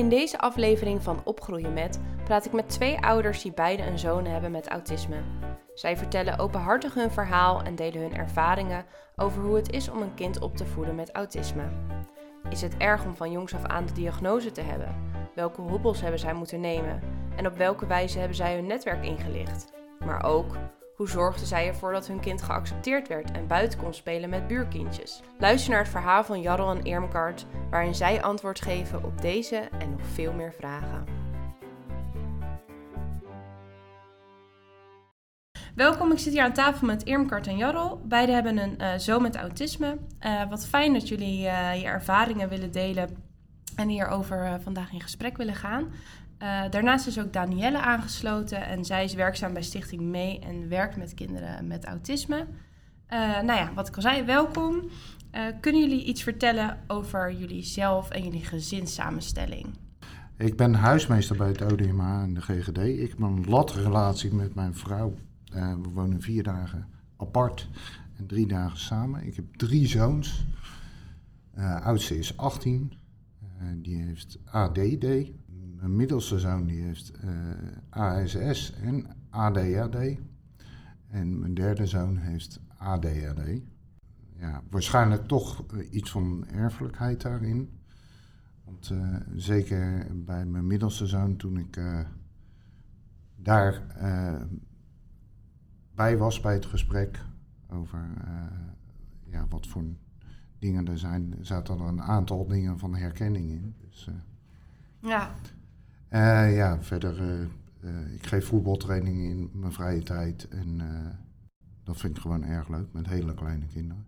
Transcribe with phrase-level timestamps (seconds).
[0.00, 4.24] In deze aflevering van Opgroeien met praat ik met twee ouders die beide een zoon
[4.24, 5.16] hebben met autisme.
[5.74, 8.84] Zij vertellen openhartig hun verhaal en delen hun ervaringen
[9.16, 11.62] over hoe het is om een kind op te voeden met autisme.
[12.50, 14.94] Is het erg om van jongs af aan de diagnose te hebben?
[15.34, 17.00] Welke hobbels hebben zij moeten nemen?
[17.36, 19.72] En op welke wijze hebben zij hun netwerk ingelicht?
[19.98, 20.56] Maar ook,
[21.00, 25.22] hoe zorgden zij ervoor dat hun kind geaccepteerd werd en buiten kon spelen met buurkindjes?
[25.38, 29.90] Luister naar het verhaal van Jarl en Irmgard, waarin zij antwoord geven op deze en
[29.90, 31.04] nog veel meer vragen.
[35.74, 38.00] Welkom, ik zit hier aan tafel met Irmgard en Jarl.
[38.04, 39.98] Beiden hebben een uh, zoon met autisme.
[40.20, 43.28] Uh, wat fijn dat jullie uh, je ervaringen willen delen
[43.76, 45.92] en hierover vandaag in gesprek willen gaan.
[46.42, 50.96] Uh, daarnaast is ook Danielle aangesloten en zij is werkzaam bij Stichting Mee en werkt
[50.96, 52.36] met kinderen met autisme.
[52.36, 54.74] Uh, nou ja, wat ik al zei, welkom.
[55.34, 59.66] Uh, kunnen jullie iets vertellen over jullie zelf en jullie gezinssamenstelling?
[60.36, 62.78] Ik ben huismeester bij het ODMA en de GGD.
[62.78, 65.14] Ik heb een latrelatie met mijn vrouw.
[65.52, 67.68] we wonen vier dagen apart
[68.18, 69.26] en drie dagen samen.
[69.26, 70.46] Ik heb drie zoons.
[71.82, 72.92] oudste is 18.
[73.82, 75.06] die heeft ADD,
[75.80, 77.30] mijn middelste zoon die heeft uh,
[77.90, 80.18] ASS en ADHD.
[81.06, 83.60] En mijn derde zoon heeft ADHD.
[84.36, 87.78] Ja, waarschijnlijk toch uh, iets van erfelijkheid daarin.
[88.64, 91.80] Want uh, zeker bij mijn middelste zoon, toen ik
[93.36, 93.82] daar
[95.94, 97.24] bij was bij het gesprek
[97.68, 98.08] over
[99.24, 99.84] ja, wat voor
[100.58, 103.74] dingen er zijn, zaten er een aantal dingen van herkenning in.
[103.80, 104.08] Dus,
[105.00, 105.30] ja.
[106.10, 107.40] Uh, ja, verder, uh,
[107.84, 110.48] uh, ik geef voetbaltraining in mijn vrije tijd.
[110.48, 110.80] En
[111.84, 114.06] dat vind ik gewoon erg leuk, met hele kleine kinderen.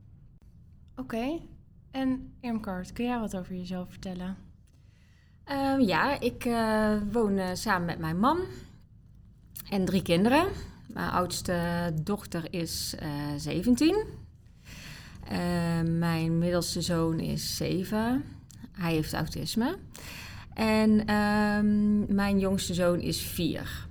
[0.96, 1.00] Oké.
[1.00, 1.42] Okay.
[1.90, 4.36] En Irmkart, kun jij wat over jezelf vertellen?
[5.44, 6.44] Ehm, ja, ik
[7.12, 8.38] woon samen met mijn man
[9.70, 10.46] en drie kinderen.
[10.86, 12.94] Mijn oudste dochter is
[13.36, 14.04] 17.
[15.98, 18.24] mijn middelste zoon is 7.
[18.72, 19.78] Hij heeft autisme.
[20.54, 23.86] En um, mijn jongste zoon is vier.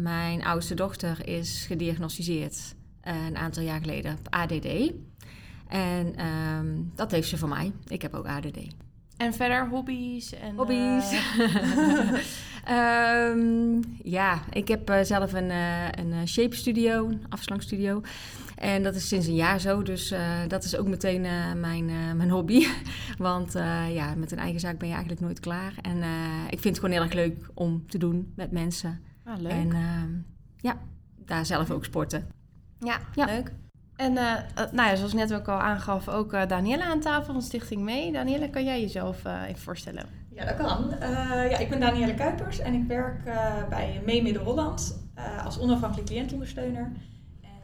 [0.00, 2.74] Mijn oudste dochter is gediagnosticeerd
[3.04, 4.92] uh, een aantal jaar geleden op ADD.
[5.68, 7.72] En um, dat heeft ze van mij.
[7.86, 8.58] Ik heb ook ADD.
[9.16, 10.32] En verder hobby's?
[10.32, 11.12] En, hobby's.
[11.38, 12.14] Uh...
[12.70, 18.02] um, ja, ik heb uh, zelf een, uh, een shape studio, een afslankstudio.
[18.56, 21.88] En dat is sinds een jaar zo, dus uh, dat is ook meteen uh, mijn,
[21.88, 22.66] uh, mijn hobby.
[23.18, 23.52] Want
[23.92, 25.74] ja, met een eigen zaak ben je eigenlijk nooit klaar.
[25.80, 25.96] En
[26.50, 29.00] ik vind het gewoon heel erg leuk om te doen met mensen.
[29.24, 29.52] Ah, leuk.
[29.52, 30.78] En ja,
[31.16, 32.28] daar zelf ook sporten.
[32.78, 33.24] Ja, ja.
[33.24, 33.52] leuk.
[33.96, 34.12] En
[34.72, 38.12] nou ja, zoals net ook al aangaf, ook Danielle aan tafel van Stichting Mee.
[38.12, 40.21] Danielle, kan jij jezelf even voorstellen?
[40.34, 40.94] Ja, dat kan.
[41.50, 43.24] ja, ik ben Danielle Kuipers en ik werk
[43.68, 44.98] bij Mee Midden-Holland
[45.44, 46.92] als onafhankelijk cliëntondersteuner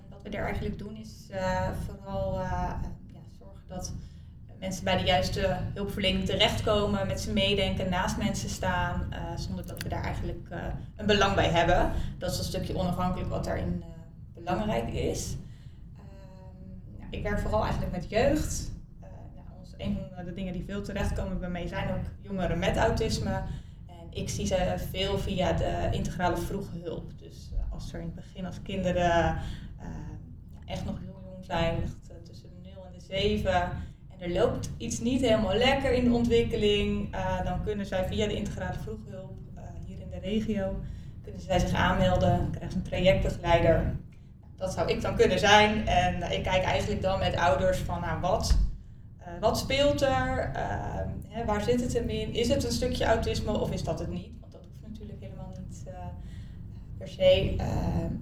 [0.08, 1.26] wat we daar eigenlijk doen is
[1.86, 2.80] vooral ja,
[3.38, 3.92] zorgen dat
[4.58, 9.88] mensen bij de juiste hulpverlening terechtkomen, met ze meedenken, naast mensen staan, zonder dat we
[9.88, 10.48] daar eigenlijk
[10.96, 11.92] een belang bij hebben.
[12.18, 13.84] Dat is een stukje onafhankelijk wat daarin
[14.34, 15.36] belangrijk is.
[15.96, 18.70] Ehm, ik werk vooral eigenlijk met jeugd.
[19.78, 23.42] Een van de dingen die veel terechtkomen bij mij zijn ook jongeren met autisme.
[23.86, 27.18] En ik zie ze veel via de integrale vroege hulp.
[27.18, 29.38] Dus als er in het begin als kinderen
[30.68, 33.52] echt nog heel jong zijn, echt uh, tussen de 0 en de 7.
[34.08, 38.26] En er loopt iets niet helemaal lekker in de ontwikkeling, uh, dan kunnen zij via
[38.26, 40.80] de integrale vroeghulp uh, hier in de regio,
[41.22, 43.96] kunnen zij zich aanmelden, krijgen ze een trajectbegeleider.
[44.56, 45.86] Dat zou ik dan kunnen zijn.
[45.86, 48.58] En ik kijk eigenlijk dan met ouders van nou, wat,
[49.40, 50.50] wat speelt er?
[51.28, 52.34] Hè, waar zit het hem in?
[52.34, 54.30] Is het een stukje autisme of is dat het niet?
[54.40, 55.84] Want dat hoeft natuurlijk helemaal niet
[56.98, 57.54] per se.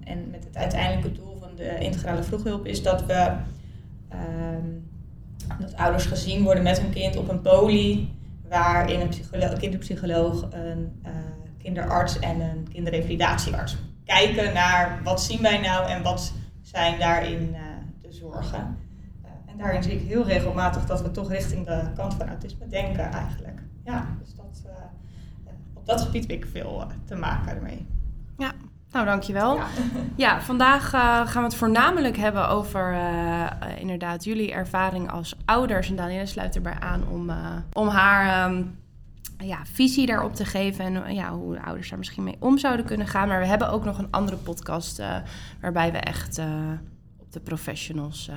[0.03, 3.31] en met het uiteindelijke doel de integrale vroeghulp is dat we
[4.13, 4.89] um,
[5.59, 8.15] dat ouders gezien worden met hun kind op een poli,
[8.49, 11.11] waarin een, kinderpsycholoog, een uh,
[11.57, 17.55] kinderarts en een kinderrevalidatiearts kijken naar wat zien wij nou en wat zijn daarin
[18.01, 18.77] de zorgen.
[19.57, 23.61] Daarin zie ik heel regelmatig dat we toch richting de kant van autisme denken eigenlijk.
[23.83, 24.71] Ja, dus dat,
[25.73, 27.87] op dat gebied heb ik veel te maken ermee.
[28.37, 28.51] Ja,
[28.91, 29.55] nou, dankjewel.
[29.55, 29.67] Ja,
[30.25, 32.97] ja vandaag uh, gaan we het voornamelijk hebben over
[33.77, 35.89] inderdaad jullie ervaring als ouders.
[35.89, 37.31] En Danielle sluit erbij aan om,
[37.73, 38.77] om haar um,
[39.37, 40.85] ja, visie daarop te geven.
[40.85, 43.27] En ja, hoe de ouders daar misschien mee om zouden kunnen gaan.
[43.27, 45.01] Maar we hebben ook nog een andere podcast
[45.61, 46.39] waarbij we echt
[47.17, 48.31] op de professionals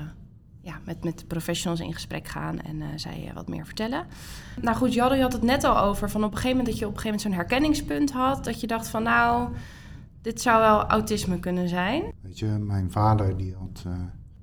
[0.60, 4.06] ja, met, met professionals in gesprek gaan en zij wat meer vertellen.
[4.60, 6.78] Nou goed, Jadde, je had het net al over van op een gegeven moment dat
[6.78, 8.44] je op een gegeven moment zo'n herkenningspunt had.
[8.44, 9.48] Dat je dacht van nou,
[10.22, 12.02] dit zou wel autisme kunnen zijn.
[12.20, 13.84] Weet je, mijn vader die had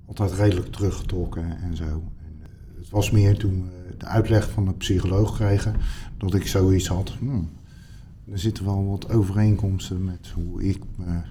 [0.07, 1.85] altijd redelijk teruggetrokken en zo.
[1.85, 2.41] En,
[2.77, 5.75] het was meer toen we de uitleg van de psycholoog kregen
[6.17, 7.09] dat ik zoiets had.
[7.09, 7.49] Hmm,
[8.31, 11.21] er zitten wel wat overeenkomsten met hoe ik me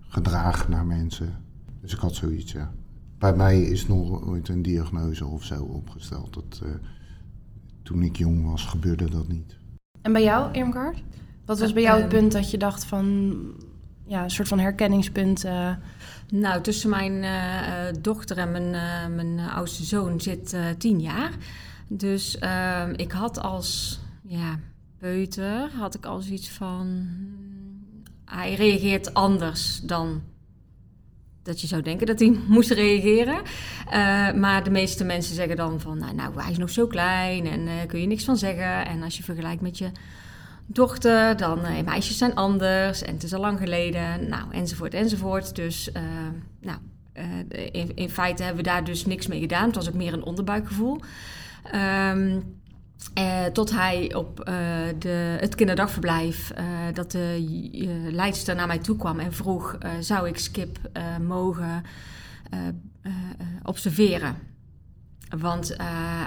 [0.00, 1.34] gedraag naar mensen.
[1.80, 2.72] Dus ik had zoiets, ja.
[3.20, 6.34] Bij mij is nog ooit een diagnose of zo opgesteld.
[6.34, 6.70] Dat, uh,
[7.82, 9.56] toen ik jong was, gebeurde dat niet.
[10.02, 11.02] En bij jou, Irmgard?
[11.44, 13.36] Wat was bij jou het ehm, punt dat je dacht van...
[14.06, 15.44] Ja, een soort van herkenningspunt...
[15.44, 15.70] Uh...
[16.28, 18.70] Nou, tussen mijn uh, dochter en mijn,
[19.14, 21.32] mijn oudste zoon zit tien jaar.
[21.88, 24.00] Dus ehm, ik had als...
[24.22, 24.58] Ja,
[24.98, 27.08] peuter had ik al zoiets van.
[28.24, 30.22] Hij reageert anders dan
[31.50, 33.36] dat je zou denken dat hij moest reageren.
[33.86, 37.46] Uh, maar de meeste mensen zeggen dan van, nou, nou hij is nog zo klein
[37.46, 38.86] en uh, kun je niks van zeggen.
[38.86, 39.90] En als je vergelijkt met je
[40.66, 45.56] dochter, dan uh, meisjes zijn anders en het is al lang geleden, nou, enzovoort, enzovoort.
[45.56, 45.90] Dus,
[46.60, 46.78] nou,
[47.72, 49.66] in, in, feite hebben we daar dus niks mee gedaan.
[49.66, 51.00] Het was ook meer een onderbuikgevoel.
[51.74, 52.59] Um,
[53.18, 54.54] uh, tot hij op uh,
[54.98, 56.64] de, het kinderdagverblijf, uh,
[56.94, 60.78] dat de leidster naar mij toe kwam en vroeg: zou ik Skip
[61.26, 61.82] mogen
[63.62, 64.36] observeren?
[65.38, 65.76] Want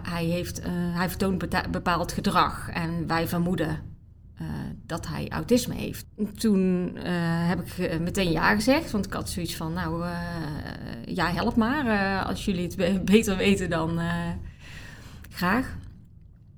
[0.04, 3.92] hij, heeft, hij vertoont bepaald gedrag en wij vermoeden
[4.86, 6.06] dat hij autisme heeft.
[6.36, 6.92] Toen
[7.48, 10.06] heb ik meteen ja gezegd, want ik had zoiets van: nou
[11.06, 12.24] ja, help maar.
[12.24, 14.00] als jullie het beter weten, dan
[15.30, 15.76] graag.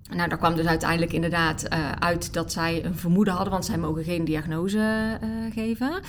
[0.10, 3.78] Nou, daar kwam dus uiteindelijk inderdaad uh, uit dat zij een vermoeden hadden, want zij
[3.78, 6.02] mogen geen diagnose uh, geven.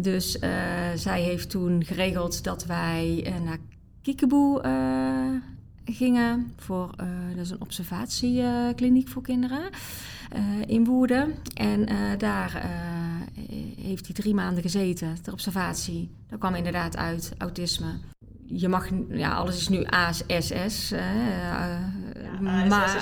[0.00, 0.40] Dus uh,
[0.94, 3.58] zij heeft toen geregeld dat wij naar
[4.02, 4.62] Kiekeboe
[5.84, 6.52] gingen.
[6.56, 6.90] Voor,
[7.34, 9.70] dat is een observatiekliniek voor kinderen
[10.66, 11.34] in Woerden.
[11.54, 11.88] En
[12.18, 12.70] daar
[13.76, 16.10] heeft hij drie maanden gezeten, ter observatie.
[16.28, 17.98] Daar kwam inderdaad uit autisme
[18.52, 19.84] je mag, ja, alles is nu
[22.46, 22.68] ASS.
[22.68, 22.96] maar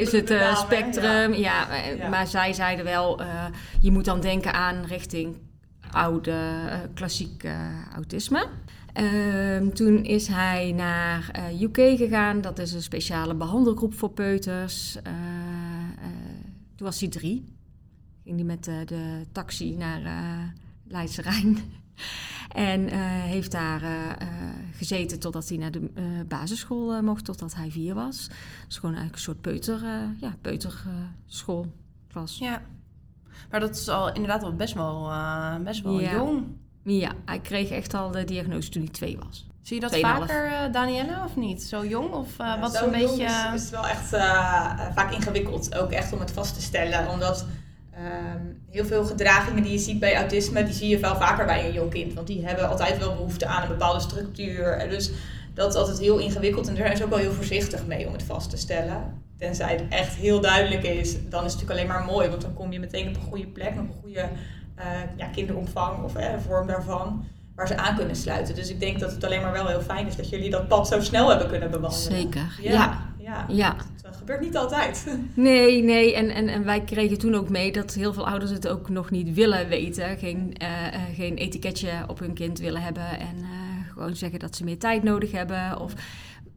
[0.00, 1.34] is, het uh, spectrum?
[1.34, 1.66] Ja.
[2.10, 3.20] maar zij zeiden wel,
[3.80, 5.36] je moet dan denken aan richting
[5.90, 6.34] oude,
[6.94, 7.46] klassiek
[7.94, 8.46] autisme.
[8.92, 11.30] Ehm, toen is hij naar
[11.60, 12.40] UK gegaan.
[12.40, 14.98] Dat is een speciale behandelgroep voor peuters.
[16.76, 17.54] toen was hij drie.
[18.24, 20.00] Ging hij met de taxi naar
[20.88, 21.58] Leidse Rijn.
[22.52, 23.88] En uh, heeft daar uh,
[24.76, 25.90] gezeten totdat hij naar de
[26.28, 28.28] basisschool mocht, totdat hij vier was.
[28.66, 29.80] Dus gewoon eigenlijk een soort peuter,
[30.20, 32.38] ja, peuterschoolklas.
[32.38, 32.62] ja,
[33.50, 35.10] maar dat is al inderdaad wel best wel,
[35.64, 36.44] best wel jong.
[36.82, 39.46] Ja, hij kreeg echt al de diagnose toen hij twee was.
[39.62, 41.62] Zie je dat vaker, Danielle, of niet?
[41.62, 42.12] Zo jong?
[42.12, 43.24] Of wat zo'n beetje...
[43.24, 44.08] Is, is wel echt
[44.94, 47.08] vaak ingewikkeld, ook echt om het vast te stellen.
[47.08, 47.46] Omdat
[48.02, 48.40] Ehm,
[48.70, 51.72] heel veel gedragingen die je ziet bij autisme, die zie je veel vaker bij een
[51.72, 52.14] jong kind.
[52.14, 54.78] Want die hebben altijd wel behoefte aan een bepaalde structuur.
[54.78, 55.10] En dus
[55.54, 58.12] dat is altijd heel ingewikkeld en daar zijn ze ook wel heel voorzichtig mee om
[58.12, 59.22] het vast te stellen.
[59.38, 62.28] Tenzij het echt heel duidelijk is, dan is het natuurlijk alleen maar mooi.
[62.28, 64.28] Want dan kom je meteen op een goede plek, op een goede
[64.78, 64.84] uh,
[65.16, 67.24] ja, kinderopvang of eh, vorm daarvan.
[67.54, 68.54] Waar ze aan kunnen sluiten.
[68.54, 70.88] Dus ik denk dat het alleen maar wel heel fijn is dat jullie dat pad
[70.88, 72.20] zo snel hebben kunnen bewandelen.
[72.20, 73.12] Zeker, ja.
[73.22, 73.76] Ja, ja.
[74.02, 75.06] dat gebeurt niet altijd.
[75.34, 76.14] Nee, nee.
[76.14, 79.10] En, en, en wij kregen toen ook mee dat heel veel ouders het ook nog
[79.10, 80.18] niet willen weten.
[80.18, 80.68] Geen, uh,
[81.14, 83.18] geen etiketje op hun kind willen hebben.
[83.18, 83.48] En uh,
[83.92, 85.80] gewoon zeggen dat ze meer tijd nodig hebben.
[85.80, 85.94] Of,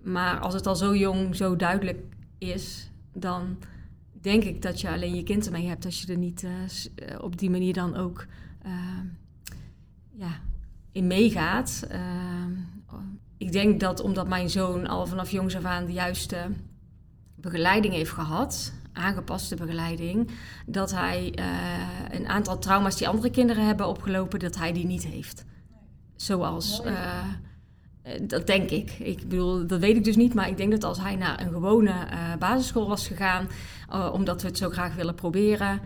[0.04, 2.00] maar als het al zo jong, zo duidelijk
[2.38, 3.58] is, dan
[4.22, 5.86] denk ik dat je alleen je kind ermee hebt.
[5.86, 6.46] Als je er niet
[7.22, 8.26] op die manier dan ook
[10.12, 10.40] ja,
[10.96, 11.88] in meegaat
[13.38, 16.38] ik denk dat omdat mijn zoon al vanaf jongs af aan de juiste
[17.36, 20.30] begeleiding heeft gehad, aangepaste begeleiding,
[20.66, 21.46] dat hij uh,
[22.20, 25.46] een aantal trauma's die andere kinderen hebben opgelopen, dat hij die niet heeft.
[26.16, 27.24] Zoals, uh,
[28.22, 28.92] dat denk ik.
[28.92, 31.52] Ik bedoel, dat weet ik dus niet, maar ik denk dat als hij naar een
[31.52, 31.94] gewone
[32.40, 33.48] basisschool was gegaan,
[34.12, 35.82] omdat we het zo graag willen proberen,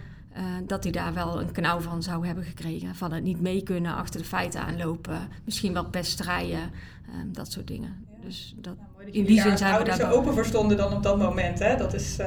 [0.65, 2.95] dat hij daar wel een knauw van zou hebben gekregen.
[2.95, 6.71] Van het niet mee kunnen, achter de feiten aanlopen, misschien wel strijden.
[7.07, 8.07] Ehm, dat soort dingen.
[8.21, 11.59] Dus dat, in die zin zijn we daar zo open verstonden dan op dat moment.
[11.59, 11.77] Hè?
[11.77, 12.25] Dat is uh,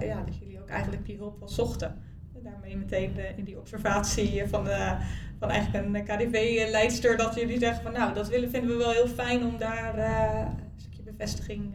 [0.00, 1.96] ja, dat jullie ook eigenlijk die hulp wel zochten.
[2.36, 4.96] En daarmee meteen uh, in die observatie van, de,
[5.38, 9.08] van eigenlijk een KDV-leidster dat jullie zeggen van nou, dat willen, vinden we wel heel
[9.08, 11.74] fijn om daar uh, een stukje bevestiging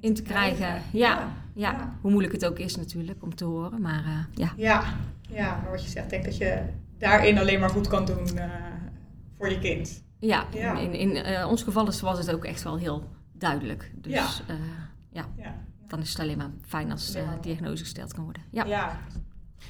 [0.00, 0.66] in, te krijgen.
[0.66, 0.82] Ja.
[0.92, 1.28] Ja.
[1.54, 1.96] ja.
[2.00, 4.52] hoe moeilijk het ook is natuurlijk om te horen, maar ja.
[4.56, 4.82] ja.
[5.30, 6.62] Ja, maar wat je zegt, denk dat je
[6.98, 8.28] daarin alleen maar goed kan doen
[9.38, 10.02] voor je kind.
[10.18, 10.78] Ja, Ja.
[10.78, 13.90] in, in eh, ons geval is, was het ook echt wel heel duidelijk.
[13.94, 14.28] Dus Ja.
[14.48, 14.56] ja,
[15.12, 15.54] ja, Ja.
[15.88, 18.42] dan is het alleen maar fijn als de diagnose gesteld kan worden.
[18.50, 18.64] Ja.
[18.64, 18.98] Ja.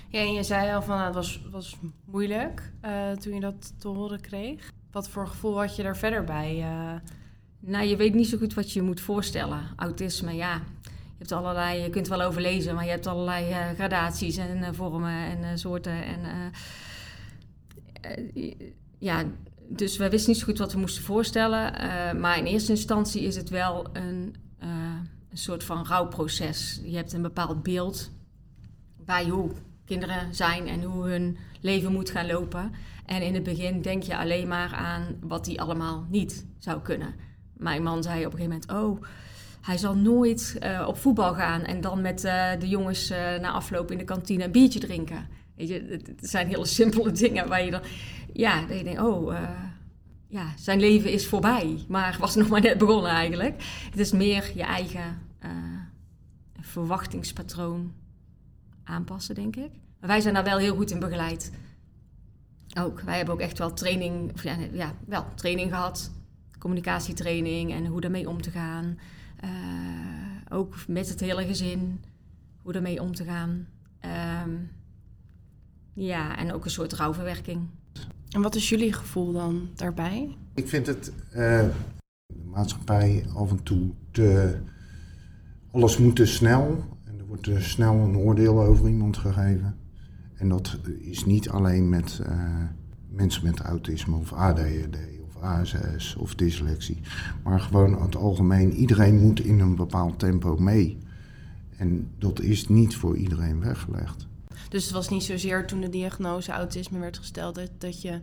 [0.09, 3.81] Ja, en je zei al van nou, het was, was moeilijk eh, toen je dat
[3.81, 4.73] te horen kreeg.
[4.91, 6.65] Wat voor gevoel had je daar verder bij?
[7.61, 9.63] Nou, je weet niet zo goed wat je moet voorstellen.
[9.77, 10.63] Autisme, ja.
[10.83, 14.73] Je hebt allerlei, je kunt wel overlezen, maar je hebt allerlei eh, gradaties en eh,
[14.73, 16.05] vormen en eh, soorten.
[16.05, 16.53] En,
[18.99, 19.25] ja,
[19.69, 21.73] dus we wisten niet zo goed wat we moesten voorstellen.
[22.21, 24.35] maar in eerste instantie is het wel een,
[25.31, 26.81] een soort van rouwproces.
[26.85, 28.11] Je hebt een bepaald beeld
[28.97, 29.51] bij hoe
[29.85, 32.73] kinderen zijn en hoe hun leven moet gaan lopen.
[33.07, 37.15] En in het begin denk je alleen maar aan wat die allemaal niet zou kunnen.
[37.59, 39.03] Mijn man zei op een gegeven moment: Oh,
[39.61, 43.51] hij zal nooit eh, op voetbal gaan en dan met eh, de jongens eh, na
[43.51, 45.29] afloop in de kantine een biertje drinken.
[45.57, 47.81] Weet je, het, zijn hele simpele dingen waar je dan,
[48.33, 49.37] ja, je denkt: Oh,
[50.29, 53.63] ja, zijn leven is voorbij, maar was nog maar net begonnen eigenlijk.
[53.91, 55.27] Het is meer je eigen
[56.61, 57.93] verwachtingspatroon
[58.85, 59.71] aanpassen, denk ik.
[60.01, 61.53] Maar wij zijn daar wel heel goed in begeleid.
[62.81, 66.11] Ook, wij hebben ook echt wel training, ja, ja, wel training gehad.
[66.59, 68.99] Communicatietraining en hoe daarmee om te gaan.
[69.41, 69.51] Eh,
[70.49, 72.01] ook met het hele gezin,
[72.63, 73.67] hoe daarmee om te gaan.
[74.01, 74.51] Ehm,
[75.93, 77.67] ja, en ook een soort rouwverwerking.
[78.31, 80.37] En wat is jullie gevoel dan daarbij?
[80.55, 81.69] Ik vind het eh,
[82.27, 84.59] de maatschappij af en toe te.
[85.71, 86.85] Alles moet te snel.
[87.05, 89.77] En er wordt te snel een oordeel over iemand gegeven.
[90.35, 92.63] En dat is niet alleen met eh,
[93.09, 97.01] mensen met autisme of ADHD ASS of dyslexie.
[97.43, 98.73] Maar gewoon het algemeen.
[98.73, 100.99] Iedereen moet in een bepaald tempo mee.
[101.77, 104.27] En dat is niet voor iedereen weggelegd.
[104.69, 108.21] Dus het was niet zozeer toen de diagnose autisme werd gesteld dat, dat je,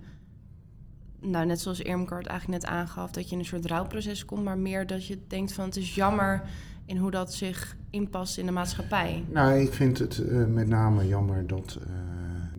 [1.20, 4.58] nou net zoals Irmgard eigenlijk net aangaf, dat je in een soort rouwproces komt, maar
[4.58, 6.44] meer dat je denkt van het is jammer
[6.86, 9.24] in hoe dat zich inpast in de maatschappij.
[9.32, 11.88] Nou, ik vind het eh, met name jammer dat eh,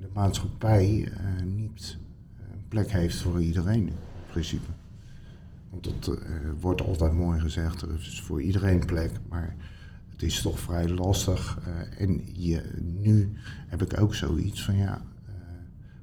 [0.00, 1.98] de maatschappij eh, niet
[2.52, 3.92] een plek heeft voor iedereen,
[4.36, 4.70] principe.
[5.70, 9.56] Want dat eh, wordt altijd mooi gezegd, er is voor iedereen plek, maar
[10.08, 11.58] het is toch vrij lastig.
[11.64, 13.32] eh, en je, nu
[13.66, 15.32] heb ik ook zoiets van, ja, eh,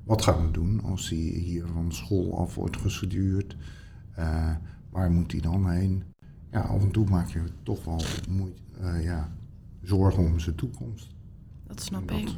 [0.03, 3.55] wat gaan we doen als hij hier van school af wordt gestuurd?
[4.89, 6.03] Waar moet hij dan heen?
[6.51, 8.61] Ja, af en toe maak je toch wel moeite,
[9.01, 9.31] ja,
[9.81, 11.15] zorgen om zijn toekomst.
[11.67, 12.29] Dat snap En ik.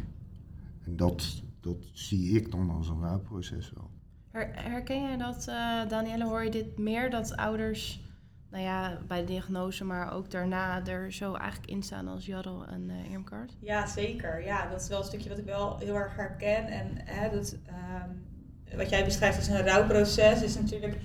[0.83, 3.89] en dat, dat zie ik dan als een rouwproces wel.
[4.35, 6.25] Her- herken jij dat, eh Danielle?
[6.25, 7.99] Hoor je dit meer dat ouders,
[8.49, 12.65] nou ja, bij de diagnose, maar ook daarna er zo eigenlijk in staan als Jarl
[12.65, 13.55] en eh Irmgard?
[13.59, 14.43] Ja, zeker.
[14.45, 16.67] Ja, dat is wel een stukje wat ik wel heel erg herken.
[16.67, 16.97] En
[17.31, 18.09] dat, ehm,
[18.77, 20.97] wat jij beschrijft als een rouwproces is natuurlijk...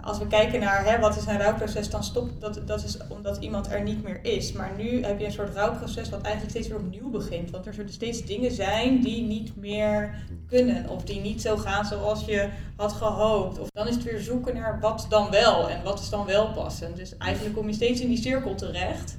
[0.00, 2.96] eh, als we kijken naar hè, wat is een rouwproces, dan stopt dat, dat is
[3.08, 4.52] omdat iemand er niet meer is.
[4.52, 7.50] Maar nu heb je een soort rouwproces wat eigenlijk steeds weer opnieuw begint.
[7.50, 10.88] Want er zullen steeds dingen zijn die niet meer kunnen.
[10.88, 13.58] Of die niet zo gaan zoals je had gehoopt.
[13.58, 15.70] Of dan is het weer zoeken naar wat dan wel.
[15.70, 16.96] En wat is dan wel passend.
[16.96, 19.18] Dus eigenlijk kom je steeds in die cirkel terecht.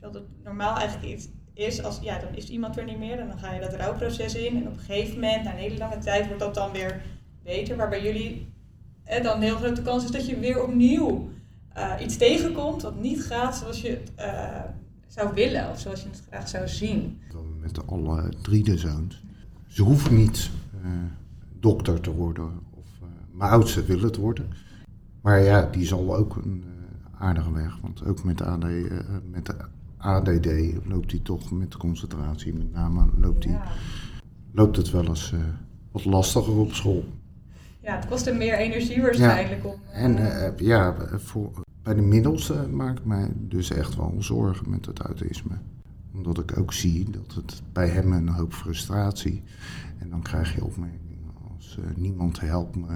[0.00, 3.18] Terwijl het normaal eigenlijk iets is als, ja, dan is iemand er niet meer.
[3.18, 4.56] En dan ga je dat rouwproces in.
[4.56, 7.02] En op een gegeven moment, na een hele lange tijd, wordt dat dan weer
[7.42, 7.76] beter.
[7.76, 8.53] Maar bij jullie
[9.04, 11.28] eh, dan een heel grote kans is dat je weer opnieuw
[11.74, 14.60] eh, iets tegenkomt wat niet gaat zoals je het eh,
[15.08, 15.70] zou willen.
[15.70, 17.18] Of zoals je het graag zou zien.
[17.60, 19.22] Met alle drie de zoons.
[19.66, 20.50] Ze hoeven niet
[20.82, 20.90] eh,
[21.60, 22.50] dokter te worden.
[22.70, 22.84] Of,
[23.32, 24.46] mijn oudste wil het worden.
[25.20, 26.64] Maar ja, die zal ook een
[27.18, 27.78] aardige weg.
[27.82, 28.64] Want ook met, AD,
[29.30, 29.54] met de
[29.96, 30.46] ADD
[30.86, 32.54] loopt hij toch met de concentratie.
[32.54, 33.62] Met name loopt, Ja.
[34.52, 35.32] loopt het wel eens
[35.92, 37.04] wat lastiger op school.
[37.84, 39.74] Ja, het kost hem meer energie waarschijnlijk om...
[39.90, 41.50] eh, En eh, ja, voor,
[41.82, 45.54] bij de middelste maak ik mij dus echt wel zorgen met het autisme.
[46.14, 49.42] Omdat ik ook zie dat het bij hem een hoop frustratie.
[49.98, 52.86] En dan krijg je opmerkingen als eh, niemand helpt me.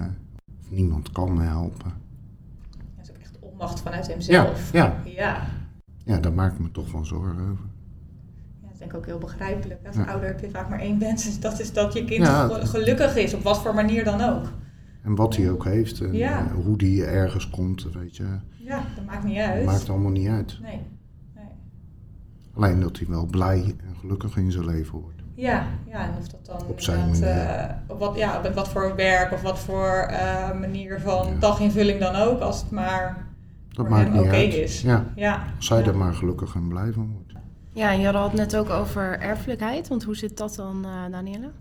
[0.61, 1.91] Of niemand kan me helpen.
[2.95, 4.71] dat is ook echt onmacht vanuit hemzelf.
[4.73, 5.01] ja.
[5.05, 5.47] ja.
[6.03, 7.65] Ja, daar maak ik me toch wel zorgen over.
[8.61, 9.87] Ja, dat is denk ik ook heel begrijpelijk.
[9.87, 10.03] Als Ja.
[10.03, 11.23] ouder heb je vaak maar één wens.
[11.23, 12.47] Dus dat is dat je kind Ja.
[12.47, 14.45] ge- gelukkig is, op wat voor manier dan ook.
[15.01, 16.37] En wat hij ook heeft en Ja.
[16.45, 18.27] eh, hoe die ergens komt, weet je.
[18.57, 19.65] Ja, dat maakt niet uit.
[19.65, 20.57] Maakt allemaal niet uit.
[20.61, 20.79] Nee.
[21.35, 21.45] nee.
[22.53, 25.17] Alleen dat hij wel blij en gelukkig in zijn leven wordt.
[25.33, 28.95] Ja, ja, en of dat dan Op zijn eh, op wat, ja, op wat voor
[28.95, 31.39] werk of wat voor eh, manier van Ja.
[31.39, 33.27] daginvulling dan ook, als het maar
[33.69, 34.53] Dat maakt niet oké uit.
[34.53, 34.81] is.
[34.81, 35.43] Ja, Ja.
[35.55, 35.85] als zij ja.
[35.85, 37.33] er maar gelukkig en blij van wordt.
[37.73, 41.11] Ja, en Jarl had het net ook over erfelijkheid, want hoe zit dat dan, eh
[41.11, 41.51] Danielle?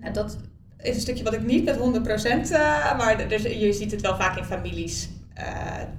[0.00, 0.38] Nou, dat
[0.84, 4.16] is een stukje wat ik niet met 100%, uh, maar dus, je ziet het wel
[4.16, 5.44] vaak in families uh,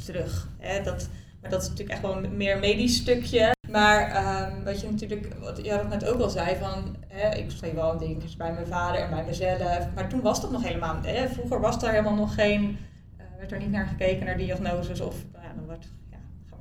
[0.06, 0.50] terug.
[0.60, 0.84] Hè?
[0.84, 1.10] Dat,
[1.42, 3.54] maar dat is natuurlijk echt wel een meer medisch stukje.
[3.70, 4.01] Maar
[4.51, 7.98] um, wat je natuurlijk, wat Jarot net ook al zei, van hè, ik schreef wel
[7.98, 9.88] dingetjes bij mijn vader en bij mezelf.
[9.96, 12.62] Maar toen was dat nog helemaal, hè, vroeger was daar helemaal nog geen,
[13.18, 15.88] uh, werd er niet naar gekeken naar diagnoses of nou ja, dan wordt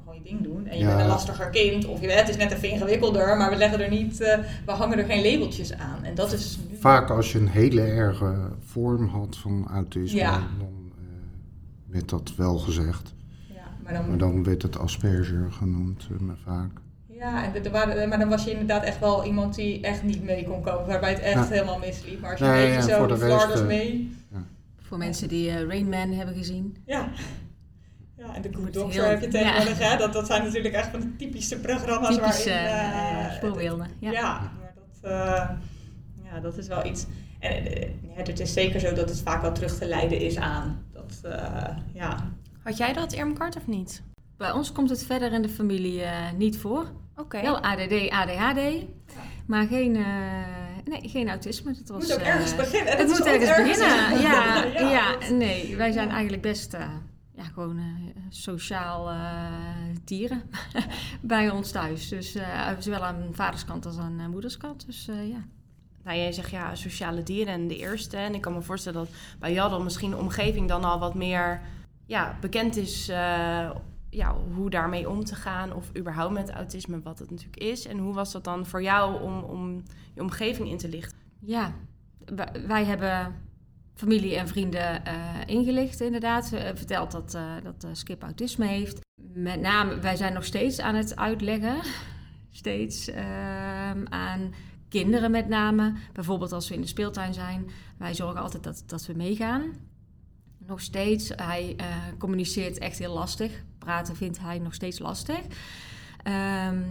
[0.05, 0.67] gewoon je ding doen.
[0.67, 0.89] En je Ja.
[0.89, 3.91] bent een lastiger kind, of je, het is net even ingewikkelder, maar we leggen er
[3.91, 6.05] niet, eh, we hangen er geen labeltjes aan.
[6.05, 6.74] En dat is nu.
[6.85, 10.31] Vaak als je een hele erge vorm had van autisme, Ja.
[10.59, 13.15] dan eh, werd dat wel gezegd.
[13.55, 16.71] Ja, maar dan, Maar dan werd het Asperger genoemd, eh, maar vaak.
[17.07, 20.23] ja, en er waren, maar dan was je inderdaad echt wel iemand die echt niet
[20.23, 21.55] mee kon komen, waarbij het echt Ja.
[21.55, 22.21] helemaal misliep.
[22.21, 24.17] Maar als je Nee, een beetje ja, zo voor de de rest, Florida's eh, mee,
[24.81, 26.77] Voor mensen die eh, Rain Man hebben gezien.
[26.87, 27.09] ja.
[28.17, 29.97] Ja, en de Good Doctor heel- heb je tegenwoordig, hè?
[29.99, 32.67] Dat, dat zijn natuurlijk echt van de typische programma's Typische waarin...
[32.67, 33.89] eh, eh, voorbeelden.
[33.99, 34.41] Ja, Ja.
[34.61, 35.51] maar dat, eh,
[36.35, 37.07] ja, dat is wel iets.
[37.39, 40.37] En eh, ja, het is zeker zo dat het vaak wel terug te leiden is
[40.37, 40.85] aan.
[40.93, 42.31] Dat, eh, ja.
[42.63, 44.03] Had jij dat, Irmkart, of niet?
[44.37, 46.87] Bij ons komt het verder in de familie eh, niet voor.
[47.17, 47.41] Oké.
[47.41, 48.61] Wel ADD, ADHD,
[49.47, 50.03] maar geen, eh,
[50.85, 51.71] nee, geen autisme.
[51.71, 52.97] Dat Het was, moet ook ergens beginnen.
[52.97, 54.21] Het moet ergens beginnen.
[54.31, 56.13] Ja, Ja, ja, dat- nee, wij zijn Ja.
[56.13, 56.89] eigenlijk best eh,
[57.35, 57.85] ja, gewoon eh,
[58.29, 59.53] sociaal eh,
[60.05, 60.43] dieren
[61.21, 62.09] bij ons thuis.
[62.09, 64.87] Dus eh, zowel aan vaderskant als aan moederskant.
[64.87, 65.45] Dus eh, ja.
[66.05, 68.17] Nou, jij zegt ja, sociale dieren en de eerste.
[68.17, 71.61] En ik kan me voorstellen dat bij Jaddel misschien de omgeving dan al wat meer
[72.07, 73.71] ja, bekend is eh,
[74.11, 75.75] ja, hoe daarmee om te gaan.
[75.75, 77.87] Of überhaupt met autisme, wat het natuurlijk is.
[77.87, 79.83] En hoe was dat dan voor jou om, om
[80.15, 81.19] je omgeving in te lichten?
[81.41, 81.73] Ja,
[82.67, 83.35] wij, hebben
[83.95, 85.15] familie en vrienden eh,
[85.47, 86.53] ingelicht inderdaad.
[86.53, 89.01] Eh, verteld dat, dat Skip autisme heeft.
[89.33, 91.77] Met name, wij zijn nog steeds aan het uitleggen.
[92.51, 94.53] Steeds ehm, aan
[95.01, 95.93] kinderen met name.
[96.13, 97.71] Bijvoorbeeld als we in de speeltuin zijn.
[97.97, 99.63] Wij zorgen altijd dat, dat we meegaan.
[100.59, 101.29] Nog steeds.
[101.37, 101.87] Hij eh,
[102.19, 103.63] communiceert echt heel lastig.
[103.79, 105.41] Praten vindt hij nog steeds lastig.
[106.23, 106.83] Ehm,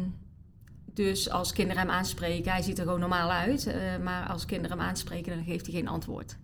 [0.93, 4.77] dus als kinderen hem aanspreken, hij ziet er gewoon normaal uit, eh, maar als kinderen
[4.77, 6.37] hem aanspreken, dan geeft hij geen antwoord.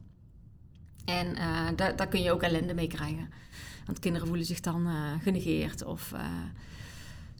[1.06, 3.30] En eh, daar, daar kun je ook ellende mee krijgen.
[3.86, 4.88] Want kinderen voelen zich dan
[5.22, 5.84] genegeerd.
[5.84, 6.14] Of,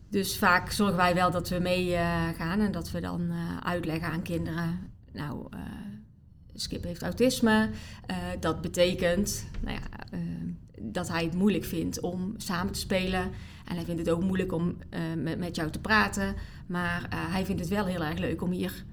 [0.10, 4.12] dus vaak zorgen wij wel dat we meegaan gaan en dat we dan eh, uitleggen
[4.12, 4.80] aan kinderen.
[5.12, 5.60] Nou, eh,
[6.54, 7.70] Skip heeft autisme.
[8.06, 10.20] Eh, dat betekent nou ja, eh,
[10.80, 13.32] dat hij het moeilijk vindt om samen te spelen.
[13.70, 15.02] En hij vindt het ook moeilijk om eh,
[15.38, 16.36] met, jou te praten.
[16.68, 18.86] Maar eh, hij vindt het wel heel erg leuk om hier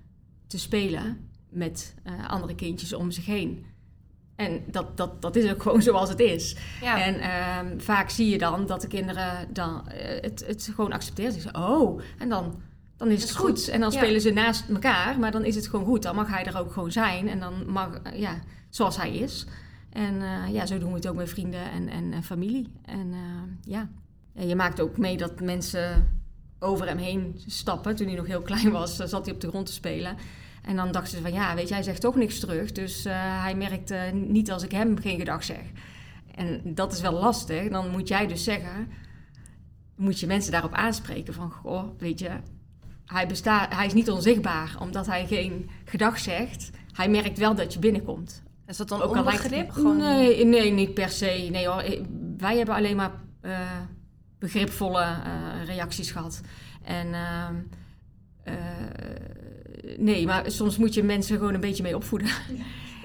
[0.46, 3.64] te spelen met eh, andere kindjes om zich heen.
[4.36, 6.56] En dat, dat, dat is ook gewoon zoals het is.
[6.80, 10.92] Ja, En ehm, vaak zie je dan dat de kinderen dan eh, het, het gewoon
[10.92, 11.32] accepteren.
[11.32, 12.54] Ze zeggen, oh, en dan,
[12.96, 13.48] dan is het is goed.
[13.48, 13.68] goed.
[13.68, 13.96] En dan Ja.
[13.98, 16.02] spelen ze naast elkaar, maar dan is het gewoon goed.
[16.02, 18.38] Dan mag hij er ook gewoon zijn en dan mag, eh, ja,
[18.70, 19.46] zoals hij is.
[19.92, 22.72] En eh, ja, zo doen we het ook met vrienden en, en, familie.
[22.84, 23.14] En
[23.64, 23.88] ja.
[24.34, 26.08] En je maakt ook mee dat mensen
[26.58, 27.96] over hem heen stappen.
[27.96, 30.16] Toen hij nog heel klein was, zat hij op de grond te spelen.
[30.66, 32.72] En dan dachten ze van, ja, weet je, hij zegt toch niks terug.
[32.72, 35.62] Dus eh, hij merkt niet als ik hem geen gedag zeg.
[36.34, 37.68] En dat is wel lastig.
[37.68, 38.88] Dan moet jij dus zeggen,
[39.96, 42.30] moet je mensen daarop aanspreken van, goh, weet je,
[43.06, 46.70] hij, bestaat, hij is niet onzichtbaar omdat hij geen gedag zegt.
[46.92, 48.42] Hij merkt wel dat je binnenkomt.
[48.66, 49.70] is dat dan Ook onbegrip?
[49.70, 49.96] Gewoon...
[49.96, 51.48] Nee, nee, niet per se.
[51.50, 51.84] Nee hoor,
[52.36, 53.80] wij hebben alleen maar eh,
[54.38, 56.40] begripvolle eh, reacties gehad.
[56.82, 57.54] En ehm,
[58.42, 58.54] eh,
[59.98, 62.28] nee, maar soms moet je mensen gewoon een beetje mee opvoeden.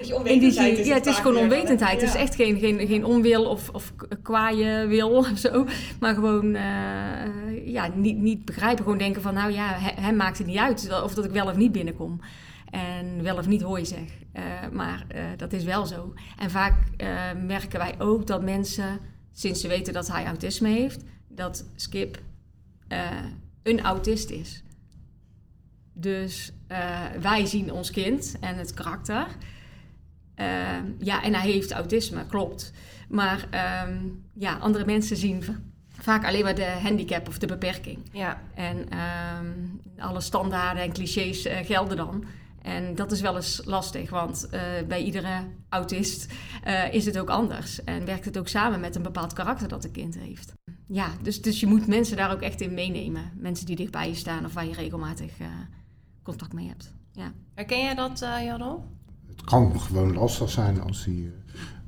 [0.02, 2.00] Die onwetendheid zin, is ja, het is gewoon onwetendheid.
[2.00, 2.20] Het is Ja.
[2.20, 3.92] echt geen, geen, geen onwil of, of
[4.22, 5.66] kwaaie wil of zo.
[6.00, 8.82] Maar gewoon eh, ja, niet, niet begrijpen.
[8.84, 11.46] Gewoon denken van, nou ja, he- hem maakt het niet uit of dat ik wel
[11.46, 12.20] of niet binnenkom.
[12.70, 14.08] En wel of niet hooi zeg.
[14.32, 14.42] Eh,
[14.72, 16.14] maar eh, dat is wel zo.
[16.38, 17.08] En vaak eh,
[17.46, 18.98] merken wij ook dat mensen,
[19.32, 22.18] sinds ze weten dat hij autisme heeft, dat Skip
[22.88, 23.00] eh,
[23.62, 24.62] een autist is.
[25.92, 29.26] Dus eh, wij zien ons kind en het karakter.
[30.34, 30.46] Eh,
[30.98, 32.72] ja, en hij heeft autisme, klopt.
[33.08, 33.98] Maar ehm,
[34.34, 35.44] ja, andere mensen zien
[35.88, 37.98] vaak alleen maar de handicap of de beperking.
[38.12, 39.46] Ja, En ehm,
[39.98, 42.24] alle standaarden en clichés eh, gelden dan.
[42.62, 46.32] En dat is wel eens lastig, want eh, bij iedere autist
[46.90, 47.84] is het ook anders.
[47.84, 50.52] En werkt het ook samen met een bepaald karakter dat een kind heeft.
[50.86, 53.32] Ja, dus, dus je moet mensen daar ook echt in meenemen.
[53.36, 55.32] Mensen die dichtbij je staan of waar je regelmatig
[56.22, 56.92] contact mee hebt.
[57.12, 57.32] Ja.
[57.54, 58.84] herken jij dat, eh Jaddel?
[59.26, 61.30] Het kan gewoon lastig zijn als hij, eh,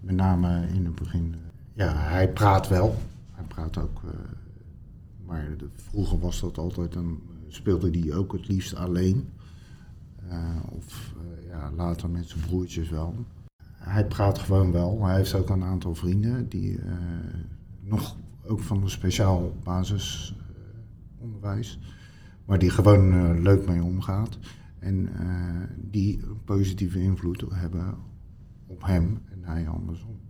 [0.01, 1.39] met name in het begin, eh,
[1.73, 2.97] ja, hij praat wel.
[3.31, 4.11] Hij praat ook, eh,
[5.27, 7.19] maar de- vroeger was dat altijd, dan
[7.49, 9.29] speelde hij ook het liefst alleen.
[10.29, 13.15] Eh, of eh, ja, later met zijn broertjes wel.
[13.77, 15.05] hij praat gewoon wel.
[15.05, 16.79] Hij heeft ook een aantal vrienden die
[17.81, 18.17] nog
[18.47, 21.79] ook van een speciaal basisonderwijs,
[22.45, 24.39] waar die gewoon leuk mee omgaat.
[24.79, 25.09] En
[25.77, 27.95] die een positieve invloed hebben
[28.67, 30.21] op hem en hij andersom.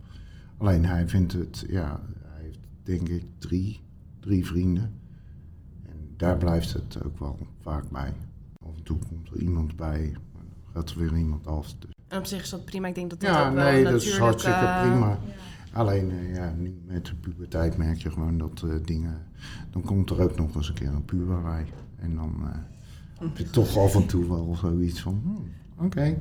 [0.57, 3.81] Alleen hij vindt het, ja, hij heeft denk ik drie,
[4.19, 4.99] drie vrienden.
[5.83, 8.13] En daar blijft het ook wel vaak bij.
[8.65, 11.73] Af en toe komt er iemand bij, maar dan gaat er weer iemand af.
[11.79, 11.91] Dus.
[12.07, 12.87] En op zich is dat prima.
[12.87, 14.03] Ik denk dat dat ja, ook wel nee, natuurlijk...
[14.03, 15.19] dat is hartstikke eh, prima.
[15.75, 19.27] Alleen uh, ja, nu met de puberteit merk je gewoon dat uh, dingen.
[19.71, 21.65] Dan komt er ook nog eens een keer een puber bij.
[21.99, 22.47] En dan uh,
[23.19, 25.85] heb je toch af en toe wel zoiets van: hmm, oké.
[25.85, 26.17] Okay.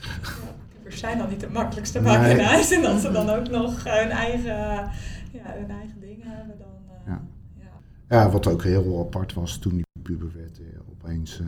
[0.72, 2.38] Pubers zijn dan niet de makkelijkste maken nee.
[2.38, 2.70] in huis.
[2.70, 4.92] En dat ze dan ook nog hun eigen, ja,
[5.32, 6.58] hun eigen dingen hebben.
[6.58, 6.68] Dan,
[7.06, 7.22] ja.
[7.58, 8.16] Ja.
[8.16, 10.60] ja, wat ook heel apart was toen die puber werd.
[10.90, 11.40] opeens.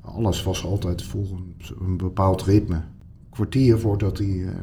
[0.00, 2.80] alles was altijd volgens een bepaald ritme.
[3.30, 4.54] Kwartier voordat hij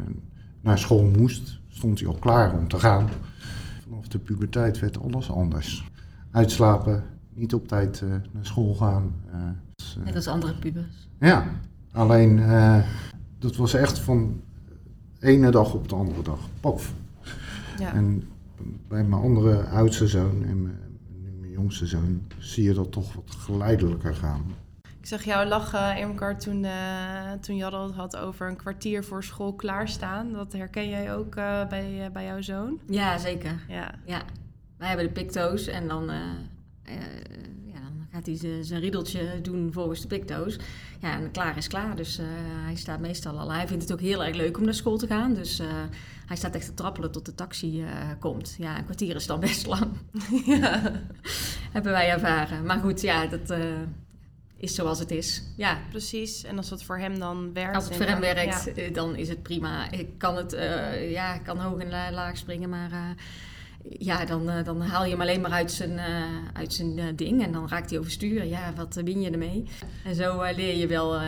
[0.62, 3.10] naar school moest, stond hij al klaar om te gaan.
[3.84, 5.92] Vanaf de puberteit werd alles anders.
[6.32, 9.16] Uitslapen, niet op tijd uh, naar school gaan.
[9.76, 11.08] Dus, Net als andere pubers.
[11.20, 11.46] Ja,
[11.92, 12.40] alleen
[13.40, 14.42] dat was echt van
[15.20, 16.40] de ene dag op de andere dag.
[16.60, 16.94] Pof.
[17.80, 17.94] Ja.
[17.94, 18.24] En
[18.88, 20.78] bij mijn andere oudste zoon en mijn,
[21.22, 24.42] nu mijn jongste zoon zie je dat toch wat geleidelijker gaan.
[25.04, 29.24] Ik zag jou lachen, Irmkar, toen, uh, toen Jadde het had over een kwartier voor
[29.24, 30.34] school klaarstaan.
[30.34, 32.80] Dat herken jij ook uh, bij, uh, bij jouw zoon?
[32.88, 33.66] Ja, zeker.
[33.68, 33.96] Ja.
[34.06, 34.22] ja.
[34.78, 36.04] Wij hebben de picto's en dan,
[37.66, 40.58] ja, dan gaat hij zijn riedeltje doen volgens de picto's.
[41.00, 41.96] Ja, en klaar is klaar.
[41.96, 42.20] Dus
[42.66, 43.52] hij staat meestal al.
[43.52, 45.34] Hij vindt het ook heel erg leuk om naar school te gaan.
[45.34, 45.62] Dus
[46.26, 47.86] hij staat echt te trappelen tot de taxi
[48.20, 48.56] komt.
[48.58, 49.92] Ja, een kwartier is dan best lang.
[50.46, 50.82] ja.
[51.74, 52.66] hebben wij ervaren.
[52.66, 53.54] Maar goed, ja, dat
[54.64, 55.44] is zoals het is.
[55.56, 55.80] Ja.
[55.90, 56.44] Precies.
[56.44, 57.76] En als het voor hem dan werkt.
[57.76, 58.90] Als het voor hem werkt, ja.
[58.90, 59.92] dan is het prima.
[59.92, 63.00] Ik kan het, uh, ja, kan hoog en laag springen, maar uh,
[64.00, 66.00] ja, dan, uh, dan haal je hem alleen maar uit zijn,
[66.54, 68.46] uit zijn ding en dan raakt hij overstuur.
[68.46, 69.64] Ja, wat win je ermee?
[70.04, 71.20] En zo leer je wel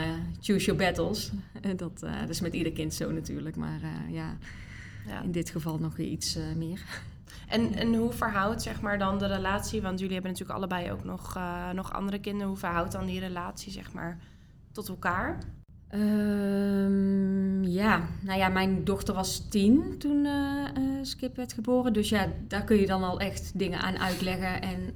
[0.42, 1.32] choose your battles.
[1.76, 4.38] dat, dat is met ieder kind zo natuurlijk, maar ja,
[5.08, 6.82] ja, in dit geval nog iets meer.
[7.48, 11.04] En, en hoe verhoudt zeg maar dan de relatie, want jullie hebben natuurlijk allebei ook
[11.04, 12.48] nog, uh, nog andere kinderen.
[12.48, 14.20] Hoe verhoudt dan die relatie zeg maar
[14.72, 15.40] tot elkaar?
[15.94, 20.68] Um, ja, nou ja, mijn dochter was tien toen uh,
[21.02, 21.94] Skip werd geboren.
[21.94, 24.62] Dus ja, daar kun je dan al echt dingen aan uitleggen.
[24.62, 24.94] En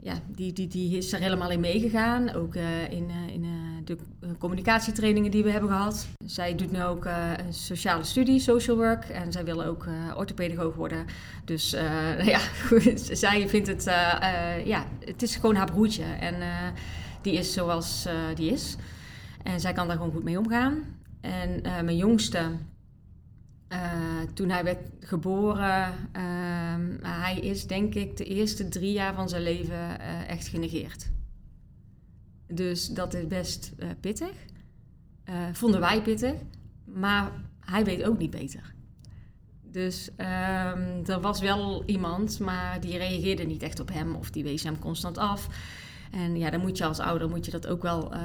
[0.00, 2.34] ja, die, die, die is er helemaal in meegegaan.
[2.34, 2.54] Ook
[2.90, 3.46] in, in
[3.84, 3.96] de
[4.38, 6.06] communicatietrainingen die we hebben gehad.
[6.26, 9.04] Zij doet nu ook uh, een sociale studie, social work.
[9.04, 11.06] En zij wil ook uh, orthopedagoog worden.
[11.44, 12.40] Dus uh, ja,
[12.94, 13.84] zij vindt het,
[14.64, 16.04] ja, het is gewoon haar broertje.
[16.04, 16.34] En
[17.22, 18.76] die is zoals die is.
[19.42, 20.78] En zij kan daar gewoon goed mee omgaan.
[21.20, 22.50] En mijn jongste,
[24.34, 25.94] toen hij werd geboren,
[27.02, 31.10] hij is denk ik de eerste drie jaar van zijn leven echt genegeerd.
[32.54, 34.32] Dus dat is best uh, pittig.
[35.28, 36.34] Uh, vonden wij pittig.
[36.84, 38.74] Maar hij weet ook niet beter.
[39.62, 44.44] Dus um, er was wel iemand, maar die reageerde niet echt op hem of die
[44.44, 45.48] wees hem constant af.
[46.10, 48.20] En ja, dan moet je als ouder moet je dat ook wel uh,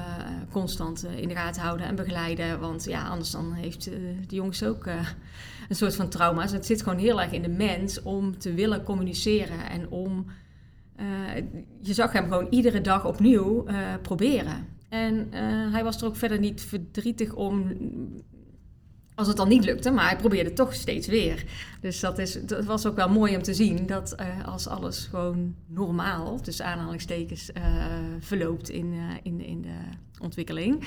[0.51, 2.59] constant in de gaten houden en begeleiden.
[2.59, 3.83] Want ja, anders dan heeft
[4.27, 4.85] de jongens ook
[5.69, 6.51] een soort van trauma's.
[6.51, 10.25] Het zit gewoon heel erg in de mens om te willen communiceren en om
[11.81, 14.67] je zag hem gewoon iedere dag opnieuw uh, proberen.
[14.89, 17.77] En uh, hij was er ook verder niet verdrietig om
[19.15, 21.45] als het dan niet lukte, maar hij probeerde toch steeds weer.
[21.81, 25.55] Dus dat, is, dat was ook wel mooi om te zien dat als alles gewoon
[25.67, 27.51] normaal, tussen aanhalingstekens,
[28.19, 29.75] verloopt in, in, in de
[30.21, 30.83] ontwikkeling.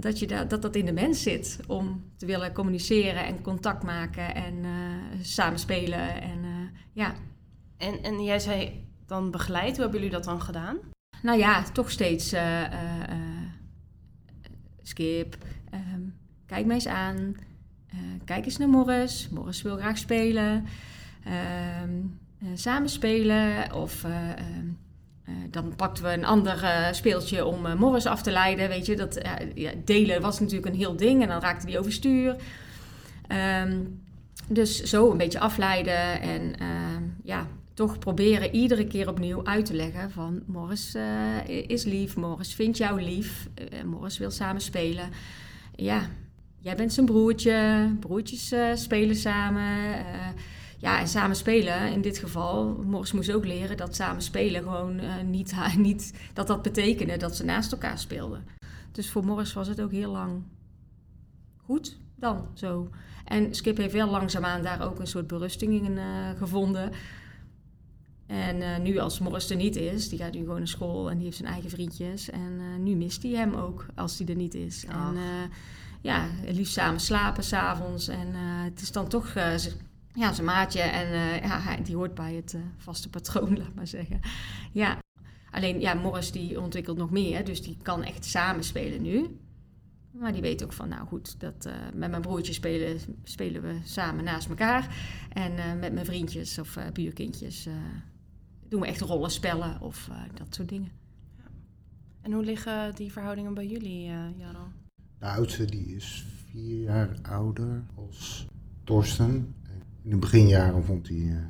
[0.00, 3.82] dat, je da dat dat in de mens zit om te willen communiceren en contact
[3.82, 4.54] maken en
[5.20, 6.22] samenspelen.
[6.22, 6.38] En,
[6.92, 7.14] ja.
[7.76, 9.70] en, en jij zei dan begeleid.
[9.70, 10.78] Hoe hebben jullie dat dan gedaan?
[11.22, 12.62] Nou ja, toch steeds uh,
[14.82, 15.36] skip.
[15.74, 16.14] Um,
[16.46, 17.36] kijk mij eens aan.
[18.24, 19.28] kijk eens naar Morris.
[19.30, 20.66] Morris wil graag spelen.
[21.82, 22.20] Um,
[22.54, 23.72] samen spelen.
[23.72, 24.78] Of um,
[25.50, 28.68] dan pakten we een ander speeltje om Morris af te leiden.
[28.68, 29.20] Weet je, dat
[29.54, 31.22] ja, delen was natuurlijk een heel ding.
[31.22, 32.36] En dan raakte die overstuur.
[34.48, 36.20] dus zo een beetje afleiden.
[36.20, 36.54] En
[37.24, 42.54] ja, toch proberen iedere keer opnieuw uit te leggen van Morris uh, is lief, Morris
[42.54, 45.10] vindt jou lief, uh, Morris wil samen spelen.
[45.74, 46.08] Ja,
[46.58, 50.04] jij bent zijn broertje, broertjes uh, spelen samen.
[50.78, 55.00] ja, en samen spelen in dit geval, Morris moest ook leren dat samen spelen gewoon
[55.30, 58.44] niet, niet, dat dat betekende dat ze naast elkaar speelden.
[58.92, 60.42] Dus voor Morris was het ook heel lang
[61.56, 62.90] goed dan zo.
[63.24, 65.98] En Skip heeft wel langzaamaan daar ook een soort berusting in
[66.36, 66.92] gevonden.
[68.32, 71.16] En uh, nu als Morris er niet is, die gaat nu gewoon naar school en
[71.16, 72.30] die heeft zijn eigen vriendjes.
[72.30, 74.84] En uh, nu mist hij hem ook als hij er niet is.
[74.88, 75.14] Ach.
[75.14, 75.16] En
[76.00, 78.08] ja, liefst samen slapen s'avonds.
[78.08, 79.32] En het is dan toch
[80.14, 80.80] ja, zijn maatje.
[80.80, 81.08] En
[81.42, 84.20] ja, hij, die hoort bij het vaste patroon, laat maar zeggen.
[84.72, 84.98] Ja,
[85.50, 89.38] alleen ja, Morris die ontwikkelt nog meer, dus die kan echt samen spelen nu.
[90.12, 93.76] Maar die weet ook van, nou goed, dat, uh, met mijn broertje spelen, spelen we
[93.84, 94.96] samen naast elkaar.
[95.28, 97.68] En uh, met mijn vriendjes of uh, buurkindjes
[98.72, 100.90] doen we echt rollenspellen of dat soort dingen.
[101.36, 101.44] Ja.
[102.20, 104.04] En hoe liggen die verhoudingen bij jullie,
[104.36, 104.66] Jarro?
[105.18, 108.46] De oudste die is vier jaar ouder als
[108.84, 109.54] Torsten.
[110.02, 111.44] In de beginjaren vond hij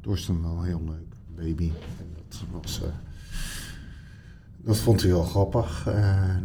[0.00, 1.70] Torsten wel heel leuk, baby.
[1.98, 2.82] En dat was...
[4.56, 5.86] dat vond hij wel grappig.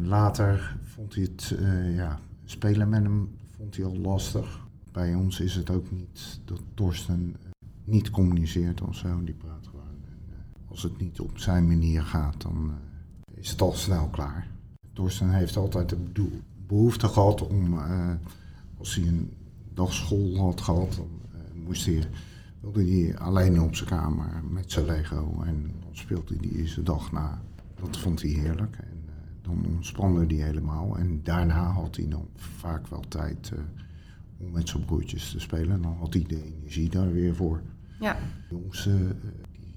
[0.03, 4.67] later vond hij het, uh, ja, spelen met hem vond hij al lastig.
[4.91, 7.51] Bij ons is het ook niet dat Torsten uh,
[7.83, 9.23] niet communiceert of zo.
[9.23, 9.80] Die praat gewoon.
[10.71, 12.71] En, als het niet op zijn manier gaat, dan
[13.33, 14.47] is het al snel klaar.
[14.93, 17.79] Torsten heeft altijd de behoefte gehad om,
[18.77, 19.33] als hij een
[19.73, 21.09] dag school had gehad, dan
[21.65, 22.07] moest hij,
[22.59, 25.41] wilde hij alleen op zijn kamer met zijn Lego.
[25.45, 27.41] En dan speelde hij die eerste dag na.
[27.75, 28.77] Dat vond hij heerlijk
[29.41, 30.97] dan ontspande hij helemaal.
[30.97, 33.51] En daarna had hij dan vaak wel tijd
[34.37, 35.71] om met zijn broertjes te spelen.
[35.71, 37.61] En dan had hij de energie daar weer voor.
[37.99, 38.17] Ja.
[38.49, 39.15] De jongste,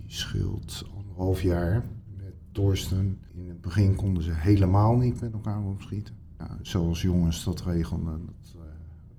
[0.07, 1.85] scheelt anderhalf jaar
[2.17, 3.19] met Torsten.
[3.35, 6.14] In het begin konden ze helemaal niet met elkaar opschieten.
[6.38, 8.62] Ja, zoals jongens dat regelden, dat uh,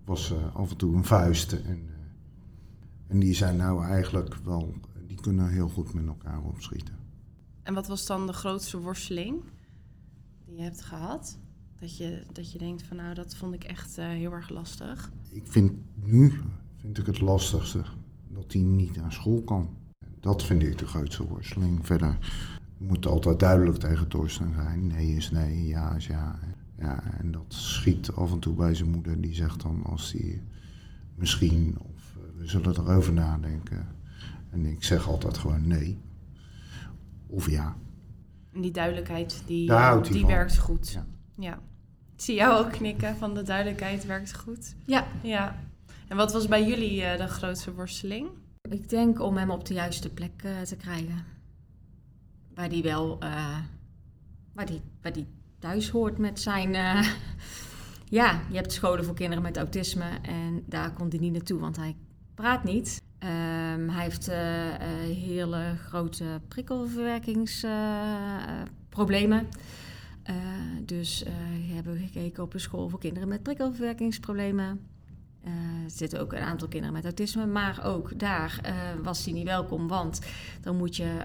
[0.05, 1.53] was af en toe een vuist.
[1.53, 1.89] En,
[3.07, 4.73] en die zijn nou eigenlijk wel,
[5.07, 6.95] die kunnen heel goed met elkaar opschieten.
[7.63, 9.43] En wat was dan de grootste worsteling?
[10.55, 11.37] je hebt gehad?
[11.79, 15.11] Dat je, dat je denkt van nou, dat vond ik echt uh, heel erg lastig.
[15.29, 15.71] Ik vind
[16.03, 16.41] nu
[16.75, 17.83] vind ik het lastigste
[18.27, 19.69] dat hij niet naar school kan.
[20.25, 21.85] Dat vind ik de grootste worsteling.
[21.85, 22.17] Verder
[22.77, 24.87] moet altijd duidelijk tegen Torsten zijn.
[24.87, 26.39] Nee is nee, ja is ja.
[26.77, 27.03] ja.
[27.17, 29.21] En dat schiet af en toe bij zijn moeder.
[29.21, 30.41] Die zegt dan als hij
[31.15, 33.87] misschien of uh, we zullen erover nadenken.
[34.49, 36.01] En ik zeg altijd gewoon nee.
[37.27, 37.75] Of ja.
[38.53, 39.71] En die duidelijkheid, die,
[40.11, 40.91] die werkt goed.
[40.91, 41.05] Ja.
[41.37, 41.53] ja.
[42.15, 44.75] Ik zie jou ook knikken van de duidelijkheid werkt goed.
[44.85, 45.07] Ja.
[45.21, 45.59] ja.
[46.07, 48.29] En wat was bij jullie uh, de grootste worsteling?
[48.69, 51.25] Ik denk om hem op de juiste plek uh, te krijgen.
[52.53, 53.19] Waar die wel,
[54.53, 55.27] waar, die, waar die
[55.59, 56.73] thuis hoort met zijn...
[58.19, 61.75] ja, je hebt scholen voor kinderen met autisme en daar komt hij niet naartoe, want
[61.75, 61.95] hij
[62.33, 63.01] praat niet.
[63.19, 64.31] Um, hij heeft
[65.25, 69.47] hele grote prikkelverwerkingsproblemen.
[70.81, 71.23] Dus
[71.67, 74.94] we hebben gekeken op een school voor kinderen met prikkelverwerkingsproblemen.
[75.45, 78.59] Er zitten ook een aantal kinderen met autisme, maar ook daar
[79.03, 80.19] was hij niet welkom, want
[80.61, 81.21] dan moet je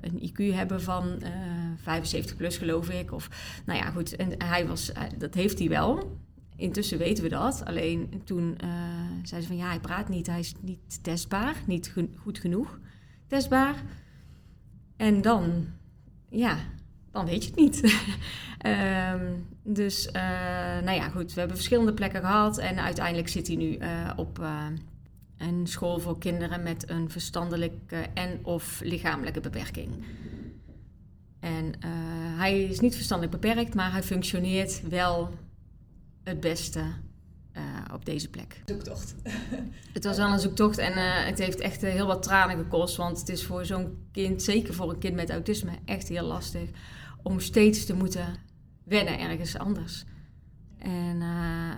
[0.00, 1.22] een IQ hebben van
[1.76, 3.12] 75 plus, geloof ik.
[3.12, 3.28] Of,
[3.66, 6.18] nou ja, goed, en hij was, dat heeft hij wel.
[6.56, 7.62] Intussen weten we dat.
[7.64, 8.56] Alleen toen
[9.22, 12.78] zei ze van ja, hij praat niet, hij is niet testbaar, niet goed genoeg
[13.26, 13.82] testbaar.
[14.96, 15.66] En dan,
[16.28, 16.56] ja,
[17.10, 17.82] dan weet je het niet.
[18.66, 20.12] um, dus, uh,
[20.82, 24.40] nou ja, goed, we hebben verschillende plekken gehad en uiteindelijk zit hij nu uh, op
[25.38, 30.04] een school voor kinderen met een verstandelijke en of lichamelijke beperking.
[31.40, 31.72] En
[32.36, 35.30] hij is niet verstandelijk beperkt, maar hij functioneert wel
[36.22, 36.82] het beste
[37.92, 38.62] op deze plek.
[38.66, 39.14] Zoektocht.
[39.92, 40.92] het was wel een zoektocht en
[41.24, 42.96] het heeft echt heel wat tranen gekost.
[42.96, 46.68] Want het is voor zo'n kind, zeker voor een kind met autisme, echt heel lastig
[47.22, 48.26] om steeds te moeten
[48.84, 50.04] wennen ergens anders.
[50.78, 51.20] En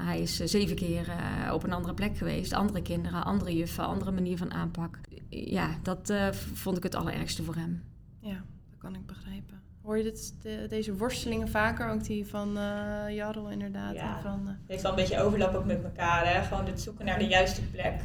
[0.05, 1.13] hij is zeven keer
[1.53, 2.53] op een andere plek geweest.
[2.53, 4.99] Andere kinderen, andere juffen, andere manier van aanpak.
[5.29, 7.83] Ja, dat vond ik het allerergste voor hem.
[8.21, 9.63] Ja, dat kan ik begrijpen.
[9.87, 11.89] Hoor je dit, de, deze worstelingen vaker?
[11.89, 13.95] Ook die van uh, Jarl inderdaad.
[13.95, 14.49] Ja, van, uh...
[14.49, 16.35] het heeft wel een beetje overlap ook met elkaar.
[16.35, 16.43] Hè?
[16.43, 18.01] Gewoon het zoeken naar de juiste plek.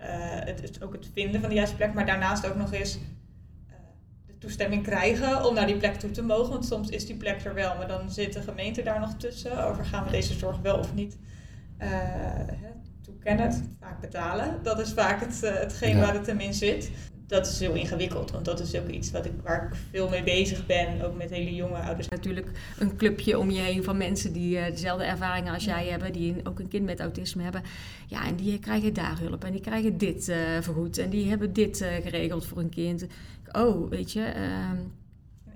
[0.00, 1.94] Uh, het, het, ook het vinden van de juiste plek.
[1.94, 2.98] Maar daarnaast ook nog eens
[4.44, 6.52] toestemming krijgen om naar die plek toe te mogen.
[6.52, 7.76] Want soms is die plek er wel.
[7.76, 9.66] Maar dan zit de gemeente daar nog tussen.
[9.66, 11.16] Over gaan we deze zorg wel of niet
[13.02, 13.76] toekennen.
[13.80, 14.58] Vaak betalen.
[14.62, 16.00] Dat is vaak het, hetgeen ja.
[16.00, 16.90] waar het hem in zit
[17.26, 20.22] dat is heel ingewikkeld, want dat is ook iets wat ik, waar ik veel mee
[20.22, 22.08] bezig ben, ook met hele jonge ouders.
[22.08, 26.12] Natuurlijk een clubje om je heen van mensen die uh, dezelfde ervaringen als jij hebben,
[26.12, 27.62] die ook een kind met autisme hebben.
[28.06, 31.52] Ja, en die krijgen daar hulp en die krijgen dit uh, vergoed en die hebben
[31.52, 33.06] dit uh, geregeld voor een kind.
[33.52, 34.32] Oh, weet je.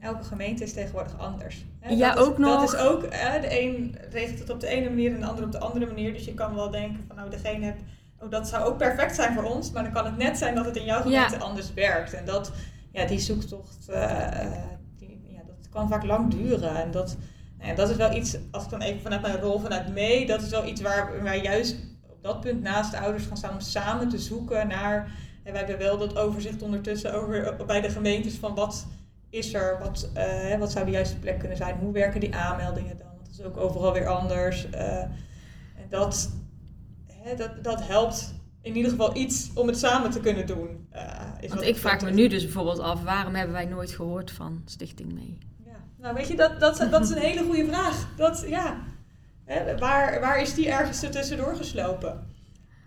[0.01, 1.65] elke gemeente is tegenwoordig anders.
[1.81, 2.61] Hè, Ja, dat is, ook nog.
[2.61, 3.01] Dat is ook,
[3.41, 6.13] de een regelt het op de ene manier en de ander op de andere manier.
[6.13, 7.77] Dus je kan wel denken van nou, degene heb,
[8.21, 9.71] oh, dat zou ook perfect zijn voor ons.
[9.71, 12.13] Maar dan kan het net zijn dat het in jouw gemeente anders werkt.
[12.15, 12.53] En dat,
[12.93, 14.53] ja, die zoektocht, eh, eh,
[14.97, 16.77] die, ja, dat kan vaak lang duren.
[16.77, 17.17] En dat,
[17.59, 20.27] nou ja, dat is wel iets, als ik dan even vanuit mijn rol vanuit mee,
[20.27, 21.77] dat is wel iets waar wij juist
[22.09, 25.11] op dat punt naast de ouders gaan staan om samen te zoeken naar.
[25.45, 28.87] En wij hebben wel dat overzicht ondertussen over bij de gemeentes van wat
[29.31, 32.97] is er, wat, eh, wat zou de juiste plek kunnen zijn, hoe werken die aanmeldingen
[32.97, 33.07] dan?
[33.07, 34.71] Want dat is ook overal weer anders.
[34.71, 34.99] eh,
[35.77, 36.31] en dat,
[37.29, 40.87] hè, dat, dat helpt in ieder geval iets om het samen te kunnen doen.
[40.91, 41.03] eh,
[41.41, 44.63] is Want ik vraag me nu dus bijvoorbeeld af, waarom hebben wij nooit gehoord van
[44.65, 45.39] Stichting Mee?
[45.65, 45.77] Ja.
[45.97, 48.09] Nou, weet je, dat, dat, dat is een hele goede vraag.
[48.17, 48.77] Dat, ja.
[49.45, 52.27] Hè, waar, waar is die ergens tussendoor geslopen?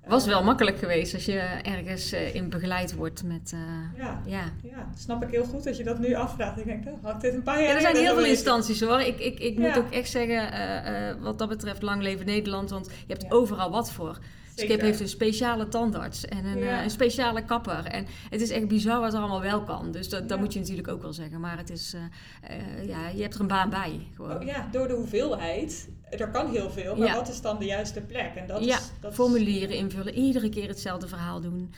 [0.07, 3.51] Was wel makkelijk geweest als je ergens eh, in begeleid wordt met...
[3.53, 3.59] eh,
[4.03, 4.43] Ja, ja.
[4.63, 6.57] ja, snap ik heel goed dat je dat nu afvraagt.
[6.59, 8.81] Ik denk, oh, had ik dit een paar jaar Ja, er zijn heel veel instanties
[8.81, 8.99] hoor.
[9.01, 12.69] Ik, ik, ik moet ook echt zeggen, eh, wat dat betreft, lang leven Nederland.
[12.69, 13.29] Want je hebt Ja.
[13.29, 14.17] overal wat voor.
[14.55, 14.85] Skip Zeker.
[14.85, 16.77] heeft een speciale tandarts en een, Ja.
[16.77, 17.85] eh, een speciale kapper.
[17.85, 19.91] En het is echt bizar wat er allemaal wel kan.
[19.91, 21.39] Dus dat, dat moet je natuurlijk ook wel zeggen.
[21.39, 24.07] Maar het is, eh, eh, ja, je hebt er een baan bij.
[24.15, 24.37] Gewoon.
[24.37, 25.89] Oh, ja, door de hoeveelheid.
[26.09, 28.31] Er kan heel veel, maar wat is dan de juiste plek?
[28.35, 31.73] En dat ja, is, dat formulieren invullen, iedere keer hetzelfde verhaal doen.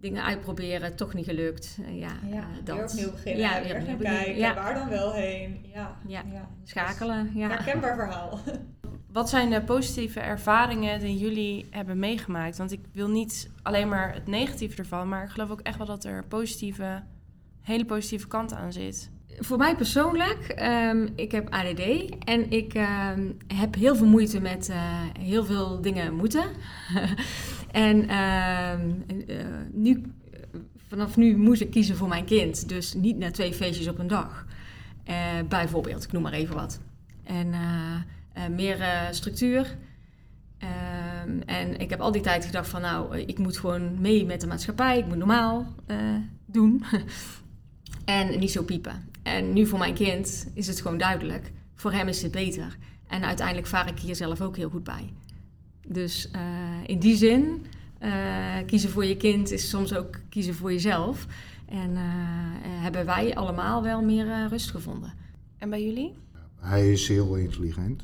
[0.00, 1.78] Dingen uitproberen, toch niet gelukt.
[1.86, 2.76] Eh, ja, ja, dat.
[2.76, 3.40] weer opnieuw beginnen.
[3.40, 4.36] Ja, weer weer gaan kijken.
[4.36, 4.54] Ja.
[4.54, 5.64] Waar dan wel heen?
[5.74, 6.22] Ja, Ja.
[6.32, 6.48] ja.
[6.64, 7.48] Schakelen, ja.
[7.48, 8.40] Herkenbaar verhaal.
[9.12, 12.56] Wat zijn de positieve ervaringen die jullie hebben meegemaakt?
[12.56, 15.86] Want ik wil niet alleen maar het negatieve ervan, maar ik geloof ook echt wel
[15.86, 17.02] dat er positieve,
[17.60, 19.10] hele positieve kant aan zit.
[19.38, 21.80] Voor mij persoonlijk, ehm, ik heb ADD
[22.24, 24.78] en ik ehm, heb heel veel moeite met eh,
[25.18, 26.44] heel veel dingen moeten.
[27.70, 28.90] en ehm,
[29.26, 29.36] eh,
[29.72, 30.02] nu,
[30.88, 34.06] vanaf nu moest ik kiezen voor mijn kind, dus niet naar twee feestjes op een
[34.06, 34.46] dag.
[35.04, 35.16] Eh,
[35.48, 36.80] bijvoorbeeld, ik noem maar even wat.
[37.24, 37.54] En
[38.50, 39.76] meer eh, structuur.
[40.58, 44.40] Ehm, en ik heb al die tijd gedacht van nou, ik moet gewoon mee met
[44.40, 45.96] de maatschappij, ik moet normaal eh,
[46.46, 46.84] doen.
[48.04, 49.08] en niet zo piepen.
[49.22, 51.52] En nu voor mijn kind is het gewoon duidelijk.
[51.74, 52.76] Voor hem is het beter.
[53.06, 55.12] En uiteindelijk vaar ik hier zelf ook heel goed bij.
[55.86, 56.40] Dus eh,
[56.86, 57.66] in die zin,
[57.98, 58.10] eh,
[58.66, 61.26] kiezen voor je kind is soms ook kiezen voor jezelf.
[61.72, 65.12] En eh, eh, hebben wij allemaal wel meer eh, rust gevonden.
[65.58, 66.14] En bij jullie?
[66.60, 68.02] Hij is heel intelligent.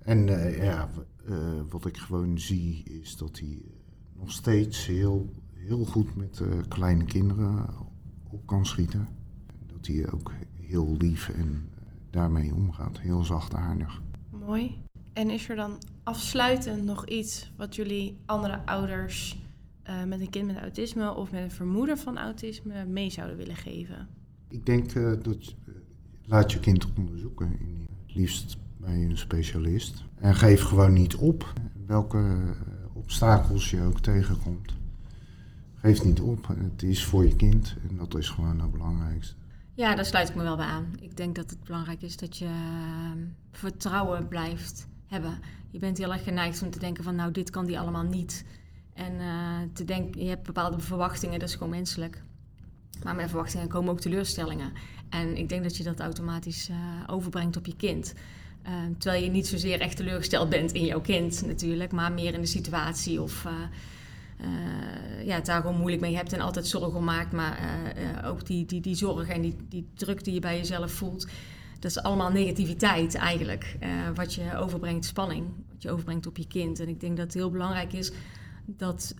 [0.00, 0.88] En eh, ja,
[1.26, 3.70] eh, wat ik gewoon zie is dat hij eh,
[4.18, 7.66] nog steeds heel, heel goed met kleine kinderen
[8.30, 9.08] op kan schieten.
[9.66, 11.68] Dat hij ook heel lief en
[12.10, 13.00] daarmee omgaat.
[13.00, 14.02] Heel zachtaardig.
[14.30, 14.82] Mooi.
[15.12, 19.38] En is er dan afsluitend nog iets wat jullie andere ouders
[20.06, 24.08] met een kind met autisme of met een vermoeden van autisme mee zouden willen geven?
[24.48, 24.92] Ik denk
[25.24, 25.54] dat je-
[26.24, 27.48] laat je kind onderzoeken.
[28.06, 30.04] Het liefst bij een specialist.
[30.18, 31.52] En geef gewoon niet op.
[31.86, 32.54] Welke
[32.92, 34.74] obstakels je ook tegenkomt.
[35.74, 36.46] Geef niet op.
[36.48, 39.34] Het is voor je kind en dat is gewoon het belangrijkste.
[39.74, 40.92] Ja, daar sluit ik me wel bij aan.
[41.00, 43.10] Ik denk dat het belangrijk is dat je eh,
[43.50, 45.38] vertrouwen blijft hebben.
[45.70, 48.44] Je bent heel erg geneigd om te denken van nou, dit kan die allemaal niet.
[48.94, 52.22] En eh, te denken, je hebt bepaalde verwachtingen, dat is gewoon menselijk.
[53.02, 54.72] Maar met verwachtingen komen ook teleurstellingen.
[55.08, 58.14] En ik denk dat je dat automatisch eh, overbrengt op je kind.
[58.62, 62.40] Eh, terwijl je niet zozeer echt teleurgesteld bent in jouw kind natuurlijk, maar meer in
[62.40, 63.52] de situatie of eh,
[64.40, 67.32] eh, ja, het daar gewoon moeilijk mee hebt en altijd zorgen om maakt.
[67.32, 70.92] Maar eh, ook die, die, die zorg en die, die druk die je bij jezelf
[70.92, 71.26] voelt,
[71.78, 73.76] dat is allemaal negativiteit eigenlijk.
[74.14, 76.80] wat je overbrengt, spanning, wat je overbrengt op je kind.
[76.80, 78.12] En ik denk dat het heel belangrijk is
[78.66, 79.14] dat